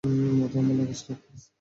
[0.03, 1.43] মধু, আমার লাগেজটাও প্লীজ।